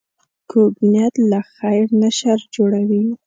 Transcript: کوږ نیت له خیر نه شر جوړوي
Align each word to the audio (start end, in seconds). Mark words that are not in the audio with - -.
کوږ 0.49 0.73
نیت 0.91 1.15
له 1.31 1.39
خیر 1.55 1.85
نه 2.01 2.09
شر 2.17 2.39
جوړوي 2.55 3.03